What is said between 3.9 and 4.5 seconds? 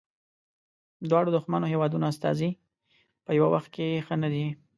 ښه نه دي.